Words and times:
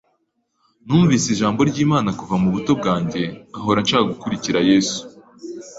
Numvise 0.85 1.27
ijambo 1.31 1.59
ry’Imana 1.69 2.09
kuva 2.19 2.35
mu 2.41 2.49
buto 2.53 2.71
bwanjye 2.79 3.21
nkahora 3.51 3.79
nshaka 3.85 4.09
gukurikira 4.11 4.59
Yesu 4.69 4.99